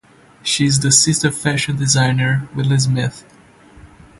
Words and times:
She 0.41 0.65
is 0.65 0.79
the 0.79 0.91
sister 0.91 1.27
of 1.27 1.37
fashion 1.37 1.75
designer 1.77 2.49
Willi 2.55 2.79
Smith. 2.79 3.23